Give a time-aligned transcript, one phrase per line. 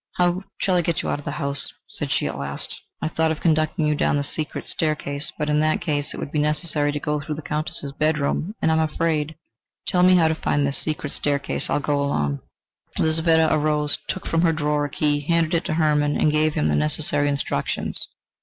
[0.15, 2.81] "How shall I get you out of the house?" said she at last.
[3.03, 6.31] "I thought of conducting you down the secret staircase, but in that case it would
[6.31, 9.35] be necessary to go through the Countess's bedroom, and I am afraid."
[9.85, 12.39] "Tell me how to find this secret staircase I will go alone."
[12.97, 16.67] Lizaveta arose, took from her drawer a key, handed it to Hermann and gave him
[16.67, 18.07] the necessary instructions.